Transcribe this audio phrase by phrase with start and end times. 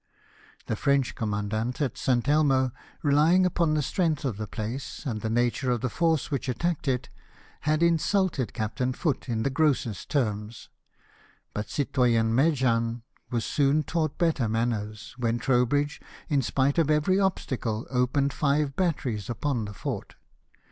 [0.65, 2.27] The Frernoh commandant at St.
[2.27, 2.71] Elmo,
[3.03, 6.87] relying upon the strength of the place, and the nature of the force which attacked
[6.87, 7.09] it,
[7.69, 10.69] had insulted Captain Foote in the grossest terms,
[11.53, 17.85] but citoyen Mejan was soon taught better manners when Trowbridge, in spite of every obstacle,
[17.91, 20.15] opened five batteries upon the fort.